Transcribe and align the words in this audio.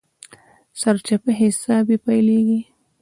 سرچپه 0.81 1.31
حساب 1.41 1.85
يې 1.93 1.97
پيلېږي. 2.05 2.61